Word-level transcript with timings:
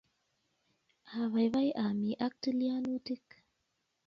Abaibai 1.21 1.71
ami 1.85 2.11
ak 2.25 2.33
tilianutik 2.41 3.25